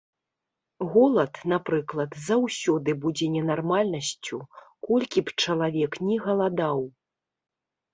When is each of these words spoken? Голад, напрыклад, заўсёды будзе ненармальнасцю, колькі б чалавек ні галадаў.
Голад, 0.95 1.33
напрыклад, 1.53 2.17
заўсёды 2.31 2.97
будзе 3.05 3.25
ненармальнасцю, 3.37 4.43
колькі 4.89 5.19
б 5.29 5.41
чалавек 5.41 6.05
ні 6.11 6.23
галадаў. 6.29 6.87